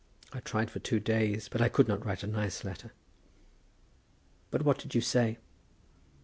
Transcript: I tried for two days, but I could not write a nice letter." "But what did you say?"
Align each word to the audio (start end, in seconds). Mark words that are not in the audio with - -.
I 0.33 0.39
tried 0.39 0.71
for 0.71 0.79
two 0.79 0.99
days, 0.99 1.47
but 1.47 1.61
I 1.61 1.69
could 1.69 1.87
not 1.87 2.03
write 2.03 2.23
a 2.23 2.25
nice 2.25 2.63
letter." 2.63 2.91
"But 4.49 4.63
what 4.63 4.79
did 4.79 4.95
you 4.95 5.01
say?" 5.01 5.37